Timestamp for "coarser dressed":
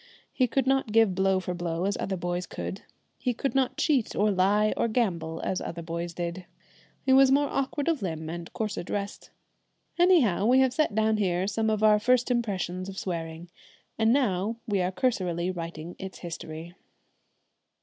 8.51-9.29